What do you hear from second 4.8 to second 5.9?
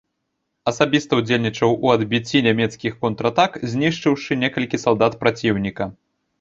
салдат праціўніка.